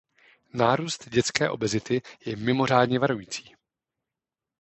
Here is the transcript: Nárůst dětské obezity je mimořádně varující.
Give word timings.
Nárůst 0.53 1.09
dětské 1.09 1.49
obezity 1.49 2.01
je 2.25 2.35
mimořádně 2.35 2.99
varující. 2.99 3.55